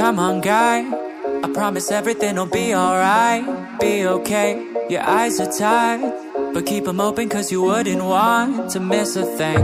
[0.00, 0.86] Come on, guy.
[1.44, 3.44] I promise everything will be alright.
[3.78, 4.56] Be okay.
[4.88, 6.14] Your eyes are tired.
[6.54, 9.62] But keep them open cause you wouldn't want to miss a thing.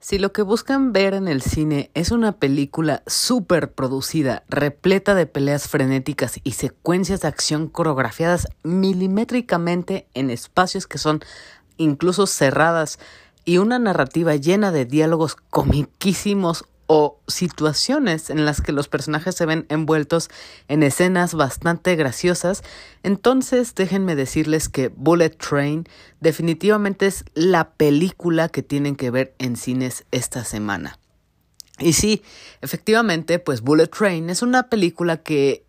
[0.00, 5.24] Si lo que buscan ver en el cine es una película súper producida, repleta de
[5.24, 11.20] peleas frenéticas y secuencias de acción coreografiadas milimétricamente en espacios que son
[11.78, 12.98] incluso cerradas
[13.46, 19.46] y una narrativa llena de diálogos comiquísimos o situaciones en las que los personajes se
[19.46, 20.28] ven envueltos
[20.66, 22.64] en escenas bastante graciosas,
[23.04, 25.86] entonces déjenme decirles que Bullet Train
[26.18, 30.98] definitivamente es la película que tienen que ver en cines esta semana.
[31.78, 32.24] Y sí,
[32.60, 35.64] efectivamente, pues Bullet Train es una película que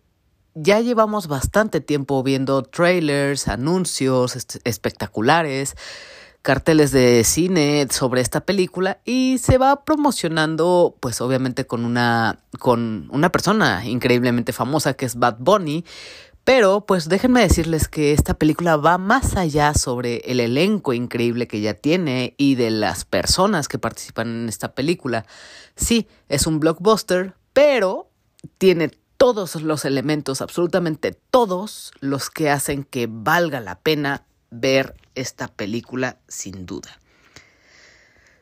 [0.56, 5.76] ya llevamos bastante tiempo viendo trailers, anuncios espectaculares,
[6.42, 13.08] carteles de cine sobre esta película y se va promocionando pues obviamente con una con
[13.12, 15.84] una persona increíblemente famosa que es Bad Bunny
[16.44, 21.60] pero pues déjenme decirles que esta película va más allá sobre el elenco increíble que
[21.60, 25.24] ya tiene y de las personas que participan en esta película.
[25.76, 28.10] Sí, es un blockbuster, pero
[28.58, 35.48] tiene todos los elementos, absolutamente todos los que hacen que valga la pena ver esta
[35.48, 37.00] película sin duda.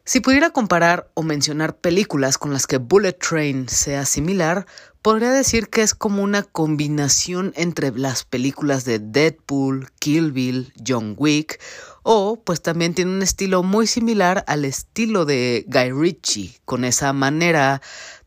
[0.04, 4.66] Si pudiera comparar o mencionar películas con las que Bullet Train sea similar,
[5.02, 11.14] podría decir que es como una combinación entre las películas de Deadpool, Kill Bill, John
[11.16, 11.60] Wick,
[12.02, 17.12] o pues también tiene un estilo muy similar al estilo de Guy Ritchie, con esa
[17.12, 17.80] manera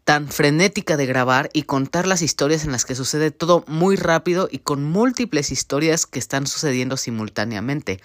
[0.03, 4.49] tan frenética de grabar y contar las historias en las que sucede todo muy rápido
[4.51, 7.99] y con múltiples historias que están sucediendo simultáneamente.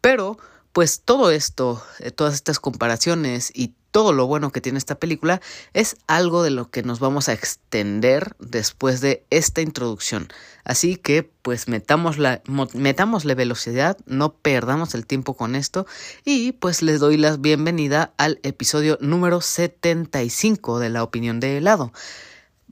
[0.00, 0.38] Pero,
[0.72, 5.40] pues todo esto, eh, todas estas comparaciones y todo lo bueno que tiene esta película
[5.74, 10.28] es algo de lo que nos vamos a extender después de esta introducción.
[10.64, 15.86] Así que pues metámosle velocidad, no perdamos el tiempo con esto
[16.24, 21.92] y pues les doy la bienvenida al episodio número 75 de La opinión de helado,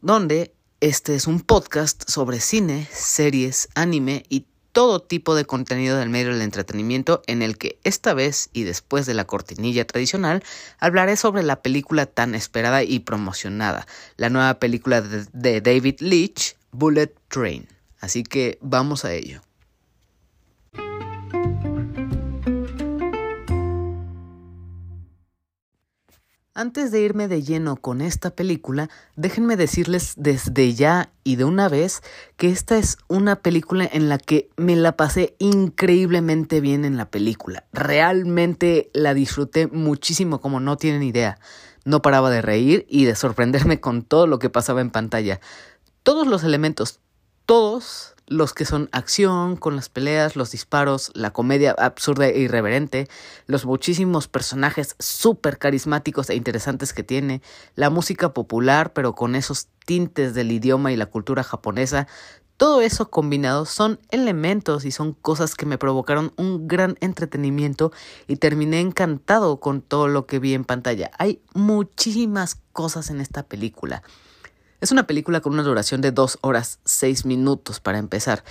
[0.00, 6.08] donde este es un podcast sobre cine, series, anime y todo tipo de contenido del
[6.10, 10.42] medio del entretenimiento en el que esta vez y después de la cortinilla tradicional
[10.78, 13.86] hablaré sobre la película tan esperada y promocionada,
[14.16, 17.66] la nueva película de, David Leitch, Bullet Train.
[18.00, 19.42] Así que vamos a ello.
[26.60, 31.71] Antes de irme de lleno con esta película, déjenme decirles desde ya y de una
[31.71, 32.03] vez
[32.37, 37.10] que esta es una película en la que me la pasé increíblemente bien en la
[37.10, 37.65] película.
[37.72, 41.38] Realmente la disfruté muchísimo como no tienen idea.
[41.87, 45.41] No paraba de reír y de sorprenderme con todo lo que pasaba en pantalla.
[46.03, 47.00] Todos los elementos,
[47.47, 53.08] todos los que son acción, con las peleas, los disparos, la comedia absurda e irreverente,
[53.46, 57.42] los muchísimos personajes súper carismáticos e interesantes que tiene,
[57.74, 62.06] la música popular pero con esos tintes del idioma y la cultura japonesa,
[62.56, 67.90] todo eso combinado son elementos y son cosas que me provocaron un gran entretenimiento
[68.28, 71.10] y terminé encantado con todo lo que vi en pantalla.
[71.19, 74.04] Hay muchísimas cosas en esta película.
[74.80, 78.44] Es una película con una duración de 2 horas 6 minutos para empezar.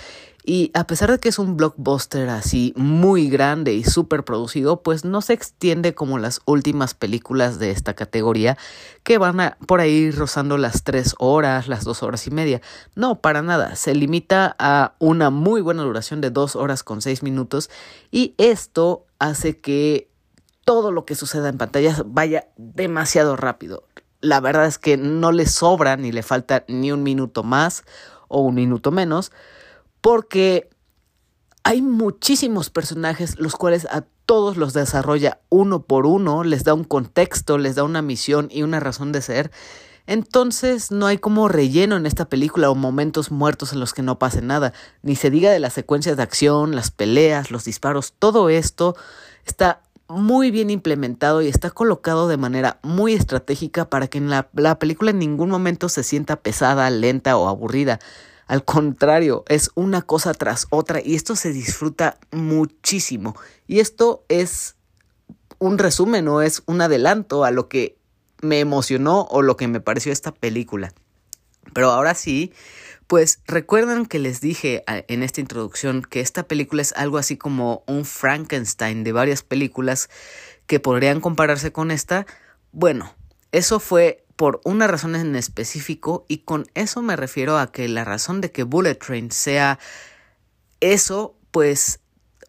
[0.44, 5.04] Y a pesar de que es un blockbuster así muy grande y súper producido, pues
[5.04, 8.56] no se extiende como las últimas películas de esta categoría
[9.02, 12.62] que van a, por ahí rozando las 3 horas, las 2 horas y media.
[12.94, 13.74] No, para nada.
[13.74, 17.70] Se limita a una muy buena duración de 2 horas con 6 minutos
[18.12, 20.08] y esto hace que
[20.64, 23.82] todo lo que suceda en pantalla vaya demasiado rápido
[24.20, 27.84] la verdad es que no le sobra ni le falta ni un minuto más
[28.28, 29.32] o un minuto menos,
[30.00, 30.68] porque
[31.64, 36.84] hay muchísimos personajes los cuales a todos los desarrolla uno por uno, les da un
[36.84, 39.50] contexto, les da una misión y una razón de ser.
[40.06, 44.18] Entonces no hay como relleno en esta película o momentos muertos en los que no
[44.18, 44.72] pase nada,
[45.02, 48.96] ni se diga de las secuencias de acción, las peleas, los disparos, todo esto
[49.44, 54.48] está muy bien implementado y está colocado de manera muy estratégica para que en la,
[54.78, 58.00] película en ningún momento se sienta pesada, lenta o aburrida.
[58.46, 63.36] Al contrario, es una cosa tras otra y esto se disfruta muchísimo.
[63.68, 64.76] Y esto es
[65.58, 67.96] un resumen o es un adelanto a lo que
[68.42, 70.92] me emocionó o lo que me pareció esta película.
[71.72, 72.52] Pero ahora sí,
[73.10, 77.36] pues recuerdan que les dije ah, en esta introducción que esta película es algo así
[77.36, 80.08] como un Frankenstein de varias películas
[80.68, 82.24] que podrían compararse con esta.
[82.70, 83.12] Bueno,
[83.50, 88.04] eso fue por una razón en específico y con eso me refiero a que la
[88.04, 89.80] razón de que Bullet Train sea
[90.78, 91.98] eso, pues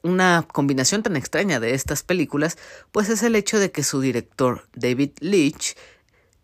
[0.03, 2.59] una combinación tan extraña de estas películas,
[2.91, 5.75] pues es el hecho de que su director, David Leitch,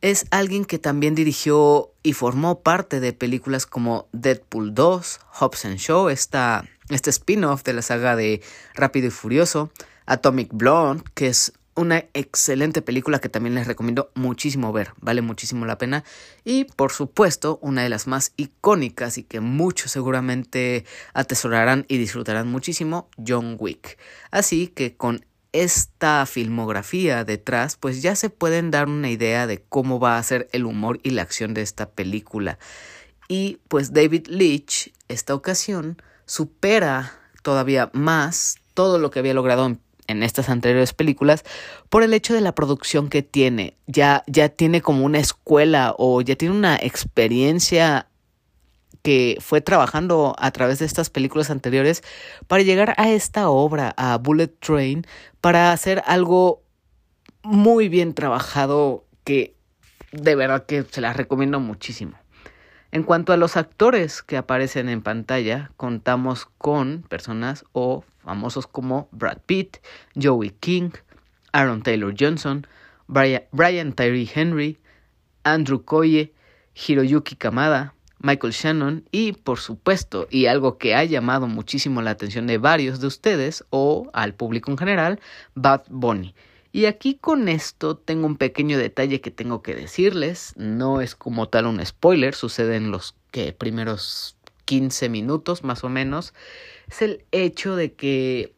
[0.02, 5.78] es alguien que también dirigió y formó parte de películas como Deadpool 2, Hobbs and
[5.78, 8.42] Show, esta, este spin-off de la saga de
[8.76, 9.72] Rápido y Furioso,
[10.06, 15.66] Atomic Blonde, que es una excelente película que también les recomiendo muchísimo ver, vale muchísimo
[15.68, 16.04] la pena.
[16.44, 22.48] Y por supuesto, una de las más icónicas y que muchos seguramente atesorarán y disfrutarán
[22.48, 24.00] muchísimo, John Wick.
[24.32, 25.24] Así que con
[25.54, 30.48] esta filmografía detrás, pues ya se pueden dar una idea de cómo va a ser
[30.52, 32.60] el humor y la acción de esta película.
[33.28, 37.14] Y pues David Leitch, esta ocasión, supera
[37.44, 41.44] todavía más todo lo que había logrado en, en, estas anteriores películas
[41.90, 43.78] por el hecho de la producción que tiene.
[43.88, 48.08] Ya, ya tiene como una escuela o ya tiene una experiencia
[49.08, 52.04] que fue trabajando a través de estas películas anteriores
[52.48, 55.06] para llegar a esta obra, a Bullet Train,
[55.40, 56.62] para hacer algo
[57.42, 59.56] muy bien trabajado que
[60.12, 62.18] de verdad que se las recomiendo muchísimo.
[62.92, 69.08] En cuanto a los actores que aparecen en pantalla, contamos con personas o famosos como
[69.14, 69.78] Brad Pitt,
[70.22, 70.90] Joey King,
[71.54, 72.68] Aaron Taylor Johnson,
[73.08, 74.78] Brian, Brian Tyree Henry,
[75.46, 76.34] Andrew Koye,
[76.76, 82.48] Hiroyuki Kamada, Michael Shannon y por supuesto, y algo que ha llamado muchísimo la atención
[82.48, 85.20] de varios de ustedes o al público en general,
[85.56, 86.34] Bad Bunny.
[86.72, 91.50] Y aquí con esto tengo un pequeño detalle que tengo que decirles, no es como
[91.50, 96.34] tal un spoiler, sucede en los que primeros 15 minutos más o menos,
[96.88, 98.54] es el hecho de que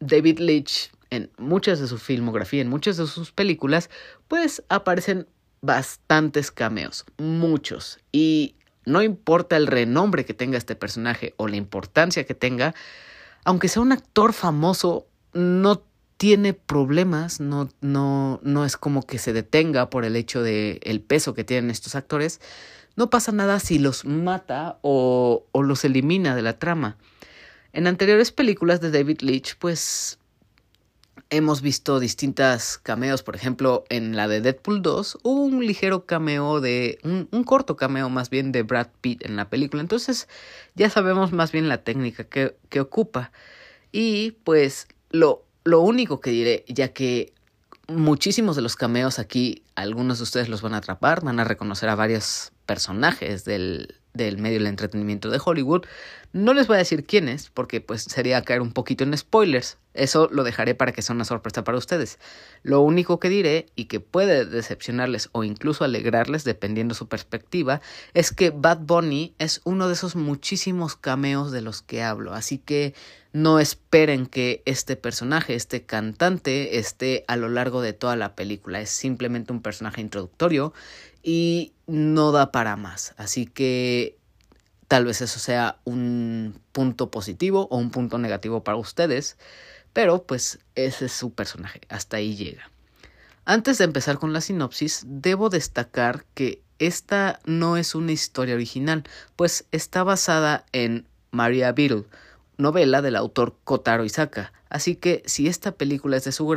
[0.00, 3.88] David Leitch en muchas de su filmografía, en muchas de sus películas,
[4.28, 5.26] pues aparecen
[5.60, 7.98] bastantes cameos, muchos.
[8.12, 12.74] Y no importa el renombre que tenga este personaje o la importancia que tenga,
[13.44, 15.82] aunque sea un actor famoso, no
[16.16, 21.00] tiene problemas, no, no, no es como que se detenga por el hecho de el
[21.00, 22.40] peso que tienen estos actores.
[22.96, 26.96] No pasa nada si los mata o, o los elimina de la trama.
[27.72, 30.18] En anteriores películas de David Leitch, pues
[31.36, 36.60] hemos visto distintas cameos, por ejemplo, en la de Deadpool 2 hubo un ligero cameo
[36.60, 40.28] de, un, corto cameo más bien de Brad Pitt en la película, entonces
[40.74, 43.32] ya sabemos más bien la técnica que, que ocupa.
[43.92, 47.32] Y pues lo, lo único que diré, ya que
[47.88, 51.88] muchísimos de los cameos aquí, algunos de ustedes los van a atrapar, van a reconocer
[51.88, 55.84] a varios personajes del, del medio del entretenimiento de Hollywood.
[56.34, 59.78] No les voy a decir quiénes, porque pues sería caer un poquito en spoilers.
[59.94, 62.18] Eso lo dejaré para que sea una sorpresa para ustedes.
[62.64, 67.80] Lo único que diré, y que puede decepcionarles o incluso alegrarles, dependiendo su perspectiva,
[68.14, 72.34] es que Bad Bunny es uno de esos muchísimos cameos de los que hablo.
[72.34, 72.94] Así que
[73.32, 78.80] no esperen que este personaje, este cantante, esté a lo largo de toda la película.
[78.80, 80.74] Es simplemente un personaje introductorio
[81.22, 83.14] y no da para más.
[83.18, 84.18] Así que
[84.94, 89.36] tal vez eso sea un punto positivo o un punto negativo para ustedes,
[89.92, 92.70] pero pues ese es su personaje, hasta ahí llega.
[93.44, 99.02] Antes de empezar con la sinopsis, debo destacar que esta no es una historia original,
[99.34, 102.04] pues está basada en Maria Beetle,
[102.56, 106.52] novela del autor Kotaro Isaka, así que si esta película es de su,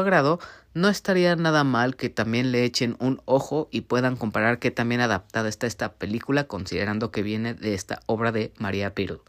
[0.00, 0.40] agrado,
[0.74, 5.00] no estaría nada mal que también le echen un ojo y puedan comparar qué también
[5.00, 9.24] adaptada está esta película considerando que viene de esta obra de María Pirlo.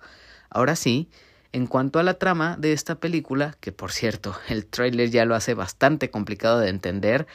[0.50, 1.10] Ahora sí,
[1.54, 5.36] en cuanto a la trama de esta película, que por cierto el tráiler ya lo
[5.36, 7.28] hace bastante complicado de entender,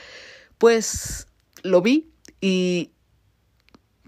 [0.59, 1.27] pues
[1.63, 2.11] lo vi
[2.41, 2.91] y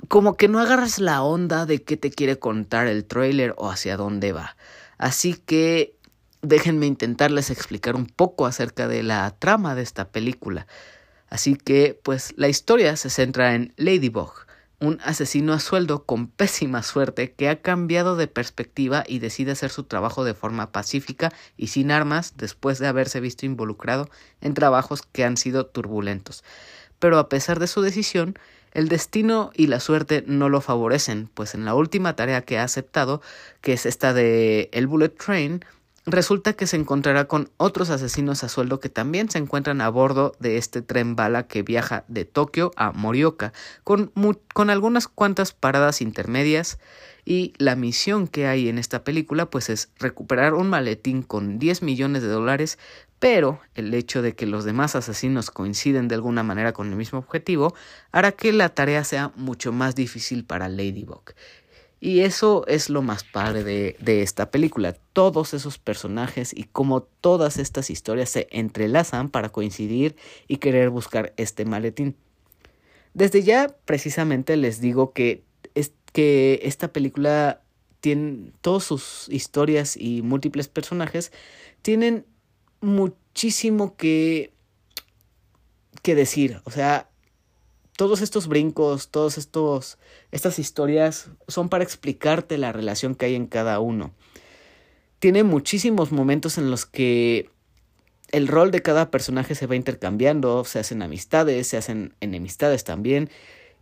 [0.08, 3.96] como que no agarras la onda de qué te quiere contar el tráiler o hacia
[3.96, 4.56] dónde va.
[4.96, 5.96] Así que
[6.42, 10.66] déjenme intentarles explicar un poco acerca de la trama de esta película.
[11.28, 14.32] Así que, pues, la historia se centra en Ladybug,
[14.80, 19.70] un asesino a sueldo con pésima suerte que ha cambiado de perspectiva y decide hacer
[19.70, 24.08] su trabajo de forma pacífica y sin armas después de haberse visto involucrado
[24.40, 26.44] en trabajos que han sido turbulentos.
[26.98, 28.38] Pero a pesar de su decisión,
[28.72, 32.64] el destino y la suerte no lo favorecen, pues en la última tarea que ha
[32.64, 33.22] aceptado,
[33.60, 35.64] que es esta de el Bullet Train,
[36.10, 40.32] resulta que se encontrará con otros asesinos a sueldo que también se encuentran a bordo
[40.38, 43.52] de este tren bala que viaja de Tokio a Morioka,
[43.84, 44.12] con,
[44.54, 46.78] con algunas cuantas paradas intermedias.
[47.24, 51.82] Y la misión que hay en esta película pues es recuperar un maletín con 10
[51.82, 52.78] millones de dólares
[53.18, 57.18] pero el hecho de que los demás asesinos coinciden de alguna manera con el mismo
[57.18, 57.74] objetivo
[58.12, 61.32] hará que la tarea sea mucho más difícil para Ladybug.
[62.00, 67.02] Y eso es lo más padre de, de, esta película, todos esos personajes y cómo
[67.02, 70.14] todas estas historias se entrelazan para coincidir
[70.46, 72.14] y querer buscar este maletín.
[73.14, 75.42] Desde ya precisamente les digo que,
[75.74, 77.62] es, que esta película
[78.00, 81.32] tiene todas sus historias y múltiples personajes
[81.82, 82.26] tienen
[82.80, 84.52] muchísimo que,
[86.02, 86.60] que decir.
[86.64, 87.08] O sea,
[87.96, 89.98] todos estos brincos, todos estos
[90.30, 94.12] estas historias son para explicarte la relación que hay en cada uno.
[95.18, 97.50] Tiene muchísimos momentos en los que
[98.30, 103.30] el rol de cada personaje se va intercambiando, se hacen amistades, se hacen enemistades también,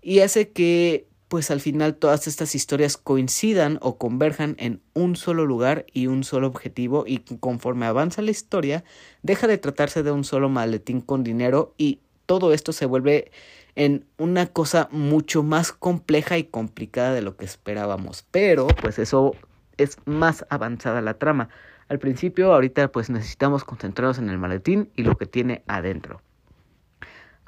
[0.00, 5.44] y hace que pues al final todas estas historias coincidan o converjan en un solo
[5.44, 8.84] lugar y un solo objetivo y conforme avanza la historia
[9.22, 13.30] deja de tratarse de un solo maletín con dinero y todo esto se vuelve
[13.74, 18.24] en una cosa mucho más compleja y complicada de lo que esperábamos.
[18.30, 19.34] Pero pues eso
[19.76, 21.50] es más avanzada la trama.
[21.88, 26.22] Al principio ahorita pues necesitamos concentrarnos en el maletín y lo que tiene adentro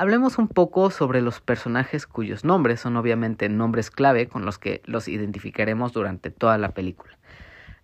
[0.00, 4.80] Hablemos un poco sobre los personajes cuyos nombres son obviamente nombres clave con los que
[4.84, 7.18] los identificaremos durante toda la película.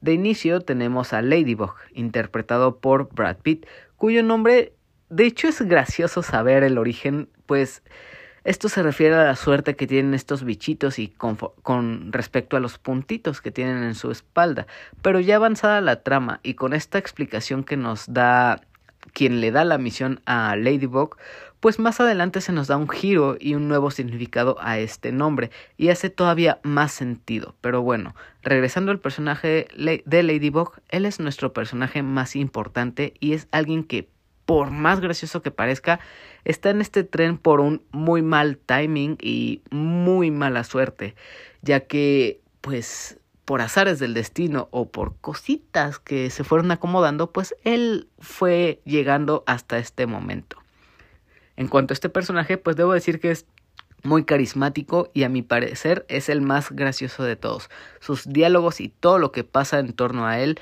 [0.01, 3.67] De inicio tenemos a Ladybug, interpretado por Brad Pitt,
[3.97, 4.75] cuyo nombre
[5.09, 7.83] de hecho es gracioso saber el origen, pues
[8.45, 12.61] esto se refiere a la suerte que tienen estos bichitos y con, con, respecto a
[12.61, 14.69] los puntitos que tienen en su espalda.
[15.03, 18.61] Pero ya avanzada la trama y con esta explicación que nos da
[19.13, 21.17] quien le da la misión a Ladybug,
[21.65, 25.51] pues más adelante se nos da un giro y un nuevo significado a este nombre
[25.79, 27.55] y hace todavía más sentido.
[27.63, 33.49] Pero bueno, regresando al personaje de Ladybug, él es nuestro personaje más importante y es
[33.51, 34.11] alguien que
[34.45, 36.01] por más gracioso que parezca,
[36.45, 41.15] está en este tren por un muy mal timing y muy mala suerte,
[41.63, 47.55] ya que pues por azares del destino o por cositas que se fueron acomodando, pues
[47.65, 50.64] él fue llegando hasta este momento.
[51.57, 53.47] En cuanto a este personaje, pues debo decir que es
[54.03, 57.71] muy carismático y a mi parecer es el más gracioso de todos.
[58.01, 60.59] Sus diálogos y todo lo que pasa en torno a él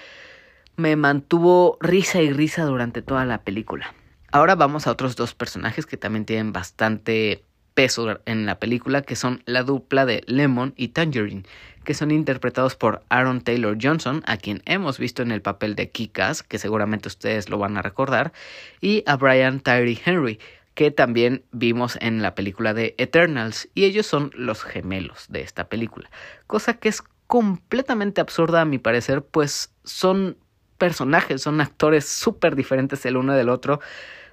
[0.77, 3.95] me mantuvo risa y risa durante toda la película.
[4.31, 7.45] Ahora vamos a otros dos personajes que también tienen bastante
[7.75, 11.45] peso en la película, que son la dupla de Lemon y Tangerine,
[11.85, 15.91] que son interpretados por Aaron Taylor Johnson, a quien hemos visto en el papel de
[15.91, 18.33] Kikas, que seguramente ustedes lo van a recordar,
[18.81, 20.39] y a Brian Tyree Henry,
[20.75, 25.69] que también vimos en la película de Eternals, y ellos son los gemelos de esta
[25.69, 26.11] película,
[26.47, 30.37] cosa que es completamente absurda a mi parecer, pues son
[30.79, 33.81] personajes, son actores súper diferentes el uno del otro,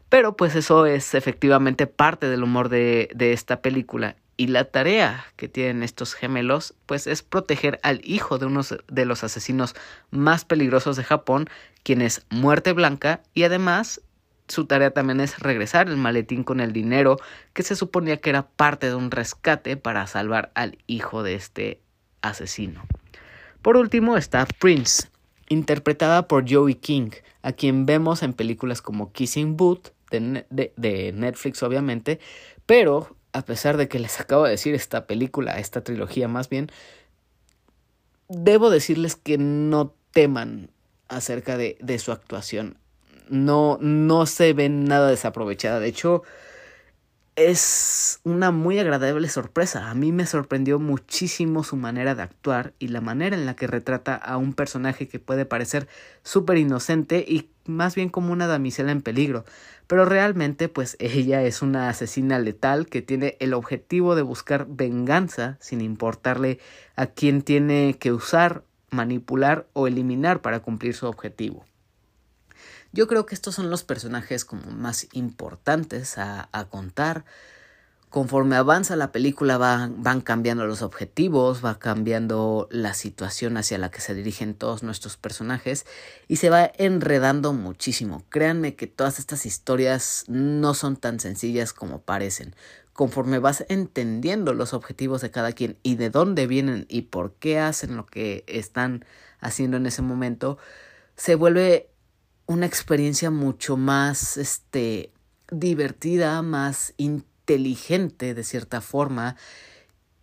[0.09, 4.15] pero pues eso es efectivamente parte del humor de, de esta película.
[4.35, 9.05] Y la tarea que tienen estos gemelos, pues es proteger al hijo de uno de
[9.05, 9.75] los asesinos
[10.11, 11.49] más peligrosos de Japón,
[11.83, 14.01] quien es Muerte Blanca, y además
[14.49, 17.17] su tarea también es regresar el maletín con el dinero
[17.53, 21.79] que se suponía que era parte de un rescate para salvar al hijo de este
[22.21, 22.83] asesino.
[23.61, 25.09] Por último está Prince,
[25.47, 32.19] interpretada por Joey King, a quien vemos en películas como Kissing Booth de, Netflix obviamente,
[32.65, 36.71] pero a pesar de que les acabo de decir esta película, esta trilogía más bien,
[38.27, 40.71] debo decirles que no teman
[41.07, 42.78] acerca de su actuación
[43.29, 45.79] no, no se ve nada desaprovechada.
[45.79, 46.23] De hecho,
[47.39, 49.89] es una muy agradable sorpresa.
[49.89, 53.67] A mí me sorprendió muchísimo su manera de actuar y la manera en la que
[53.67, 55.87] retrata a un personaje que puede parecer
[56.21, 59.45] súper inocente y más bien como una damisela en peligro.
[59.87, 65.57] Pero realmente pues ella es una asesina letal que tiene el objetivo de buscar venganza
[65.61, 66.59] sin importarle
[66.97, 71.68] a quién tiene que usar, manipular o eliminar para cumplir su objetivo.
[72.91, 77.23] Yo creo que estos son los personajes como más importantes a, contar.
[78.09, 84.01] Conforme avanza la película van cambiando los objetivos, va cambiando la situación hacia la que
[84.01, 85.85] se dirigen todos nuestros personajes
[86.27, 88.23] y se va enredando muchísimo.
[88.29, 92.55] Créanme que todas estas historias no son tan sencillas como parecen.
[92.93, 97.59] Conforme vas entendiendo los objetivos de cada quien y de dónde vienen y por qué
[97.59, 99.05] hacen lo que están
[99.39, 100.57] haciendo en ese momento,
[101.15, 101.89] se vuelve
[102.49, 105.11] una experiencia mucho más este
[105.51, 109.35] divertida, más inteligente de cierta forma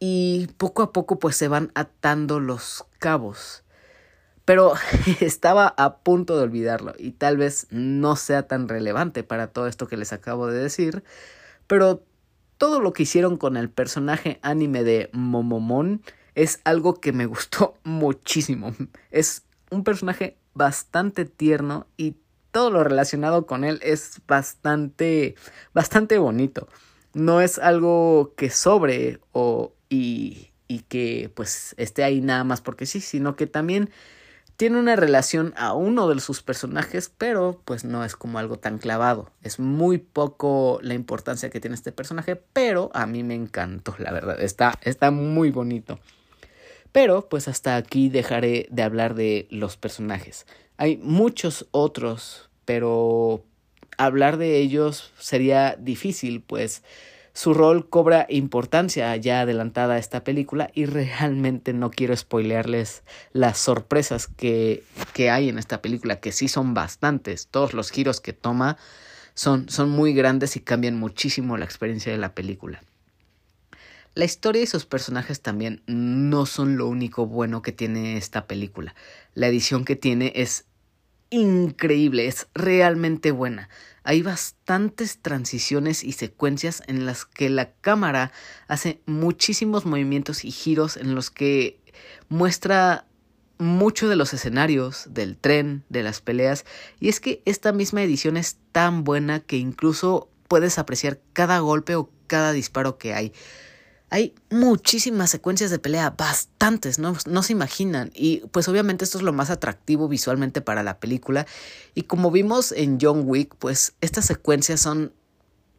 [0.00, 3.62] y poco a poco pues se van atando los cabos.
[4.44, 4.74] Pero
[5.20, 9.86] estaba a punto de olvidarlo y tal vez no sea tan relevante para todo esto
[9.86, 11.04] que les acabo de decir,
[11.68, 12.02] pero
[12.58, 16.02] todo lo que hicieron con el personaje anime de Momomon
[16.34, 18.74] es algo que me gustó muchísimo.
[19.12, 22.16] Es un personaje bastante tierno y
[22.50, 25.34] todo lo relacionado con él es bastante
[25.74, 26.68] bastante bonito.
[27.12, 32.86] No es algo que sobre o y, y que pues esté ahí nada más porque
[32.86, 33.90] sí, sino que también
[34.56, 38.78] tiene una relación a uno de sus personajes, pero pues no es como algo tan
[38.78, 39.30] clavado.
[39.42, 44.12] Es muy poco la importancia que tiene este personaje, pero a mí me encantó, la
[44.12, 44.40] verdad.
[44.40, 46.00] Está, está muy bonito.
[46.96, 50.46] Pero pues hasta aquí dejaré de hablar de los personajes.
[50.78, 53.44] Hay muchos otros, pero
[53.98, 56.82] hablar de ellos sería difícil, pues
[57.34, 63.02] su rol cobra importancia ya adelantada a esta película y realmente no quiero spoilearles
[63.34, 67.48] las sorpresas que, que hay en esta película, que sí son bastantes.
[67.48, 68.78] Todos los giros que toma
[69.34, 72.80] son, son muy grandes y cambian muchísimo la experiencia de la película.
[74.16, 78.94] La historia y sus personajes también no son lo único bueno que tiene esta película.
[79.34, 80.64] La edición que tiene es
[81.28, 83.68] increíble, es realmente buena.
[84.04, 88.32] Hay bastantes transiciones y secuencias en las que la cámara
[88.68, 91.78] hace muchísimos movimientos y giros en los que
[92.30, 93.04] muestra
[93.58, 96.64] mucho de los escenarios, del tren, de las peleas,
[97.00, 101.96] y es que esta misma edición es tan buena que incluso puedes apreciar cada golpe
[101.96, 103.34] o cada disparo que hay.
[104.08, 107.16] Hay muchísimas secuencias de pelea, bastantes, ¿no?
[107.26, 108.10] no se imaginan.
[108.14, 111.46] Y pues obviamente esto es lo más atractivo visualmente para la película.
[111.94, 115.12] Y como vimos en John Wick, pues estas secuencias son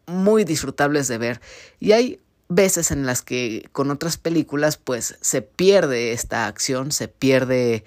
[0.08, 1.42] muy disfrutables de ver.
[1.80, 2.20] Y hay
[2.50, 7.84] veces en las que con otras películas pues se pierde esta acción, se pierde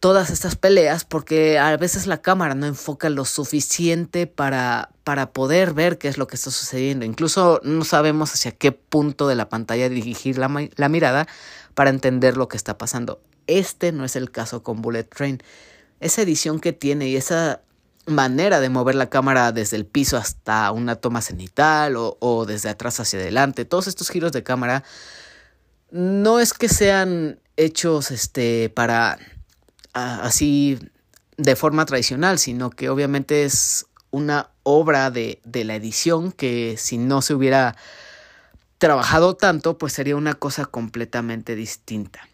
[0.00, 5.74] todas estas peleas porque a veces la cámara no enfoca lo suficiente para, para poder
[5.74, 7.04] ver qué es lo que está sucediendo.
[7.04, 10.48] Incluso no sabemos hacia qué punto de la pantalla dirigir la,
[10.88, 11.28] mirada
[11.74, 13.20] para entender lo que está pasando.
[13.46, 15.42] Este no es el caso con Bullet Train.
[16.00, 17.60] Esa edición que tiene y esa
[18.06, 22.70] manera de mover la cámara desde el piso hasta una toma cenital o, o desde
[22.70, 24.82] atrás hacia adelante, todos estos giros de cámara
[25.90, 29.18] no es que sean hechos este para
[29.92, 30.78] así
[31.36, 36.98] de forma tradicional, sino que obviamente es una obra de, de la edición que si
[36.98, 37.76] no se hubiera
[38.78, 42.28] trabajado tanto, pues sería una cosa completamente distinta.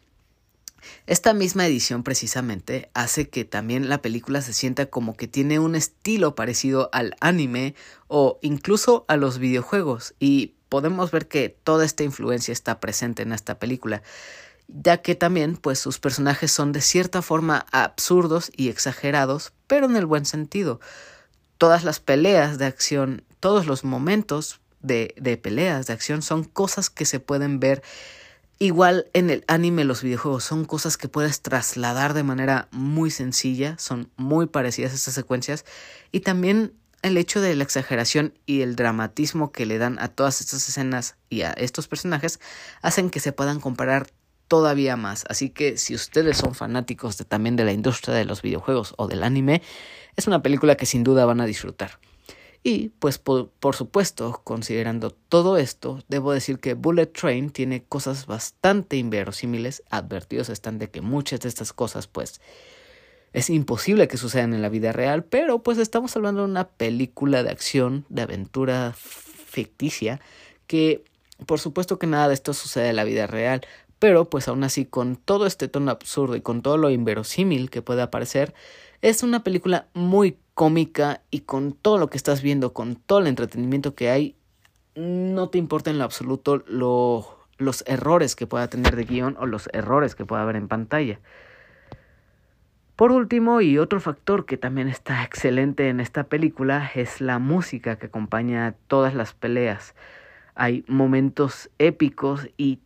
[1.06, 5.74] Esta misma edición precisamente hace que también la película se sienta como que tiene un
[5.74, 7.74] estilo parecido al anime
[8.08, 13.32] o incluso a los videojuegos y podemos ver que toda esta influencia está presente en
[13.32, 14.02] esta película
[14.68, 19.96] ya que también pues sus personajes son de cierta forma absurdos y exagerados, pero en
[19.96, 20.80] el buen sentido.
[21.58, 26.90] Todas las peleas de acción, todos los momentos de, de peleas de acción son cosas
[26.90, 27.82] que se pueden ver
[28.58, 33.76] igual en el anime, los videojuegos, son cosas que puedes trasladar de manera muy sencilla,
[33.78, 35.64] son muy parecidas estas secuencias
[36.10, 40.40] y también el hecho de la exageración y el dramatismo que le dan a todas
[40.40, 42.40] estas escenas y a estos personajes
[42.82, 44.08] hacen que se puedan comparar
[44.48, 45.24] todavía más.
[45.28, 49.06] Así que si ustedes son fanáticos de, también de la industria de los videojuegos o
[49.06, 49.62] del anime,
[50.16, 51.98] es una película que sin duda van a disfrutar.
[52.62, 58.26] Y pues por, por, supuesto, considerando todo esto, debo decir que Bullet Train tiene cosas
[58.26, 62.40] bastante inverosímiles, advertidos están de que muchas de estas cosas pues
[63.32, 67.42] es imposible que sucedan en la vida real, pero pues estamos hablando de una película
[67.42, 70.20] de acción, de aventura ficticia,
[70.66, 71.04] que
[71.44, 73.60] por supuesto que nada de esto sucede en la vida real,
[73.98, 77.82] pero pues aún así con todo este tono absurdo y con todo lo inverosímil que
[77.82, 78.54] puede aparecer,
[79.02, 83.26] es una película muy cómica y con todo lo que estás viendo, con todo el
[83.26, 84.36] entretenimiento que hay,
[84.94, 89.46] no te importa en lo absoluto lo, los errores que pueda tener de guion o
[89.46, 91.20] los errores que pueda haber en pantalla.
[92.96, 97.98] Por último, y otro factor que también está excelente en esta película es la música
[97.98, 99.94] que acompaña todas las peleas.
[100.54, 102.78] Hay momentos épicos y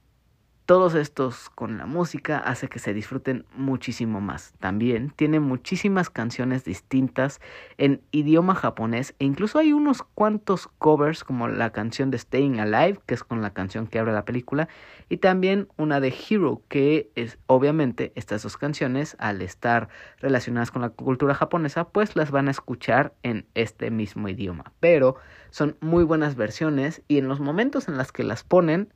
[0.71, 4.53] todos estos con la música hace que se disfruten muchísimo más.
[4.61, 7.41] También tiene muchísimas canciones distintas
[7.77, 13.01] en idioma japonés e incluso hay unos cuantos covers como la canción de Staying Alive,
[13.05, 14.69] que es con la canción que abre la película,
[15.09, 19.89] y también una de Hero, que es obviamente estas dos canciones al estar
[20.21, 24.73] relacionadas con la cultura japonesa, pues las van a escuchar en este mismo idioma.
[24.79, 25.17] Pero
[25.51, 28.93] son muy buenas versiones y en los momentos en los que las ponen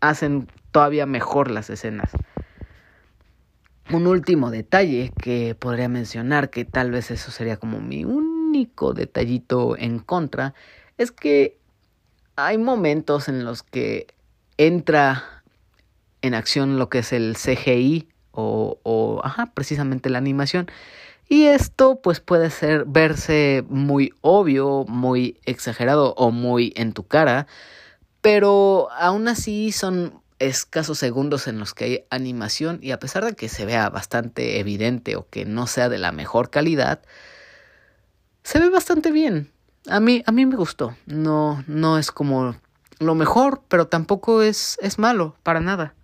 [0.00, 2.10] hacen todavía mejor las escenas.
[3.90, 9.76] Un último detalle que podría mencionar, que tal vez eso sería como mi único detallito
[9.78, 10.54] en contra,
[10.98, 11.58] es que
[12.34, 14.08] hay momentos en los que
[14.58, 15.42] entra
[16.22, 20.66] en acción lo que es el CGI o, o ajá, precisamente la animación.
[21.28, 27.46] Y esto pues puede ser verse muy obvio, muy exagerado o muy en tu cara,
[28.26, 33.36] pero aún así son escasos segundos en los que hay animación y a pesar de
[33.36, 37.02] que se vea bastante evidente o que no sea de la mejor calidad,
[38.42, 39.52] se ve bastante bien.
[39.86, 40.96] A mí, a mí me gustó.
[41.06, 42.56] No, no es como
[42.98, 45.94] lo mejor, pero tampoco es, es malo, para nada.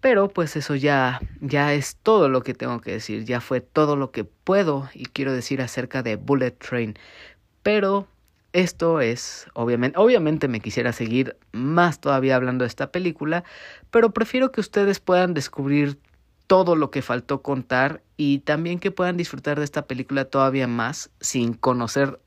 [0.00, 3.96] Pero pues eso ya, ya es todo lo que tengo que decir, ya fue todo
[3.96, 6.96] lo que puedo y quiero decir acerca de Bullet Train.
[7.64, 8.06] Pero
[8.52, 13.44] esto es, obviamente, obviamente me quisiera seguir más todavía hablando de esta película,
[13.90, 15.98] pero prefiero que ustedes puedan descubrir
[16.46, 21.10] todo lo que faltó contar y también que puedan disfrutar de esta película todavía más
[21.20, 22.20] sin conocer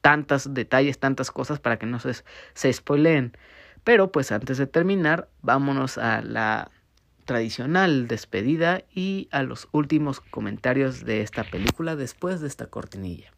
[0.00, 2.12] tantos detalles, tantas cosas para que no se,
[2.54, 3.36] se spoileen.
[3.82, 6.70] Pero pues antes de terminar, vámonos a la
[7.24, 13.35] tradicional despedida y a los últimos comentarios de esta película después de esta cortinilla.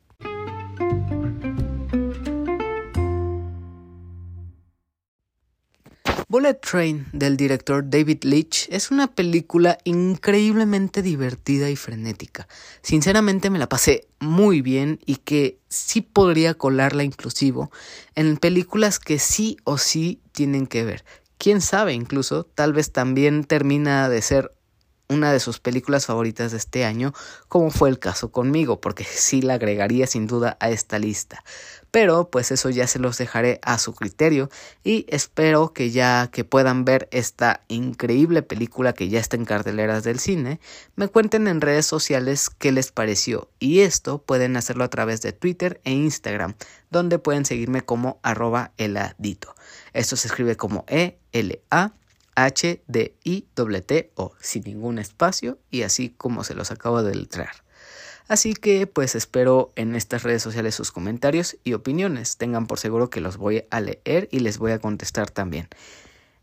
[6.31, 12.47] Bullet Train del director David Leitch es una película increíblemente divertida y frenética.
[12.83, 17.71] Sinceramente me la pasé muy bien y que sí podría colarla inclusivo
[18.15, 21.03] en películas que sí o sí tienen que ver.
[21.39, 24.53] Quién sabe, incluso tal vez también termina de ser
[25.09, 27.13] una de sus películas favoritas de este año,
[27.49, 31.43] como fue el caso conmigo, porque sí la agregaría sin duda a esta lista
[31.91, 34.51] pero pues eso ya se los dejaré a su criterio
[34.85, 40.05] y espero que ya que puedan ver esta increíble película que ya está en carteleras
[40.05, 40.61] del cine,
[40.97, 45.33] me cuenten en redes sociales qué les pareció y esto pueden hacerlo a través de
[45.33, 46.55] Twitter e Instagram,
[46.91, 49.55] donde pueden seguirme como arroba eladito.
[49.93, 51.19] Esto se escribe como E
[52.45, 53.49] H D I
[53.87, 57.65] T O sin ningún espacio y así como se los acabo de letrar.
[58.29, 62.37] Así que pues espero en estas redes sociales sus comentarios y opiniones.
[62.37, 65.69] Tengan por seguro que los voy a leer y les voy a contestar también.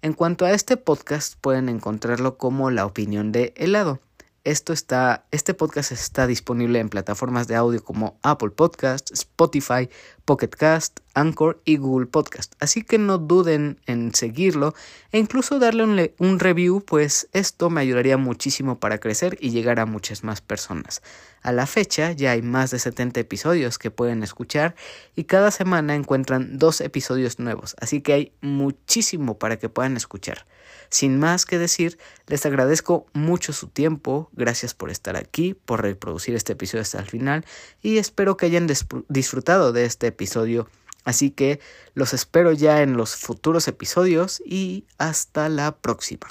[0.01, 4.01] En cuanto a este podcast pueden encontrarlo como la opinión de helado.
[4.45, 9.89] Esto está, este podcast está disponible en plataformas de audio como Apple Podcast, Spotify,
[10.23, 12.53] Pocket Cast, Anchor y Google Podcast.
[12.59, 14.75] Así que no duden en seguirlo
[15.11, 19.79] e incluso darle un, un review, pues esto me ayudaría muchísimo para crecer y llegar
[19.79, 21.01] a muchas más personas.
[21.41, 24.75] A la fecha ya hay más de 70 episodios que pueden escuchar
[25.15, 30.45] y cada semana encuentran dos episodios nuevos, así que hay muchísimo para que puedan escuchar.
[30.89, 36.35] Sin más que decir, les agradezco mucho su tiempo, gracias por estar aquí, por reproducir
[36.35, 37.45] este episodio hasta el final
[37.81, 38.67] y espero que hayan
[39.07, 40.67] disfrutado de este episodio.
[41.03, 41.59] Así que
[41.93, 46.27] los espero ya en los futuros episodios y hasta la próxima.